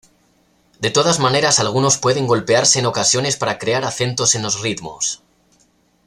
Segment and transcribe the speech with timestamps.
[0.79, 5.21] De todas maneras algunos pueden golpearse en ocasiones para crear acentos en los ritmos.